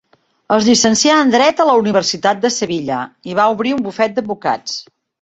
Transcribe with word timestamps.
Es 0.55 0.63
llicencià 0.69 1.17
en 1.25 1.33
dret 1.35 1.61
a 1.65 1.69
la 1.69 1.77
Universitat 1.83 2.41
de 2.49 2.53
Sevilla 2.57 3.05
i 3.33 3.39
va 3.41 3.49
obrir 3.55 3.79
un 3.81 3.89
bufet 3.91 4.19
d'advocats. 4.21 4.81